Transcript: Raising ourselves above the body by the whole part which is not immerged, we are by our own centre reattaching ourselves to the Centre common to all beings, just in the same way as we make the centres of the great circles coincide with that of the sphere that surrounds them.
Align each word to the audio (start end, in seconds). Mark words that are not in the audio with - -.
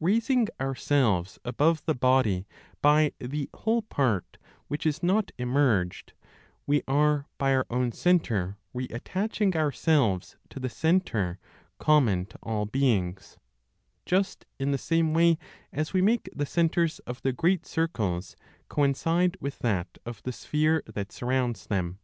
Raising 0.00 0.48
ourselves 0.58 1.38
above 1.44 1.84
the 1.84 1.94
body 1.94 2.46
by 2.80 3.12
the 3.18 3.50
whole 3.54 3.82
part 3.82 4.38
which 4.68 4.86
is 4.86 5.02
not 5.02 5.32
immerged, 5.38 6.12
we 6.66 6.82
are 6.88 7.26
by 7.36 7.54
our 7.54 7.66
own 7.68 7.92
centre 7.92 8.56
reattaching 8.74 9.54
ourselves 9.54 10.38
to 10.48 10.58
the 10.58 10.70
Centre 10.70 11.38
common 11.78 12.24
to 12.24 12.38
all 12.42 12.64
beings, 12.64 13.36
just 14.06 14.46
in 14.58 14.70
the 14.70 14.78
same 14.78 15.12
way 15.12 15.36
as 15.74 15.92
we 15.92 16.00
make 16.00 16.30
the 16.34 16.46
centres 16.46 16.98
of 17.00 17.20
the 17.20 17.34
great 17.34 17.66
circles 17.66 18.34
coincide 18.70 19.36
with 19.42 19.58
that 19.58 19.98
of 20.06 20.22
the 20.22 20.32
sphere 20.32 20.82
that 20.86 21.12
surrounds 21.12 21.66
them. 21.66 21.98